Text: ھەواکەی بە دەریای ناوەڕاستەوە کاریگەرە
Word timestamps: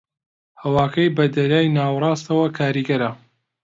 ھەواکەی 0.61 1.13
بە 1.15 1.25
دەریای 1.35 1.73
ناوەڕاستەوە 1.77 2.47
کاریگەرە 2.57 3.11